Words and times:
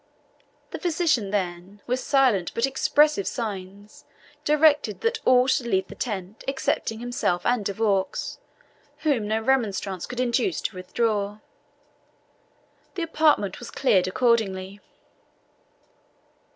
The 0.71 0.79
physician 0.79 1.29
then, 1.29 1.83
with 1.85 1.99
silent 1.99 2.51
but 2.55 2.65
expressive 2.65 3.27
signs, 3.27 4.03
directed 4.43 5.01
that 5.01 5.19
all 5.25 5.45
should 5.45 5.67
leave 5.67 5.89
the 5.89 5.93
tent 5.93 6.43
excepting 6.47 6.97
himself 6.99 7.45
and 7.45 7.63
De 7.63 7.71
Vaux, 7.71 8.39
whom 9.05 9.27
no 9.27 9.39
remonstrance 9.39 10.07
could 10.07 10.19
induce 10.19 10.59
to 10.61 10.75
withdraw. 10.75 11.37
The 12.95 13.03
apartment 13.03 13.59
was 13.59 13.69
cleared 13.69 14.07
accordingly. 14.07 14.79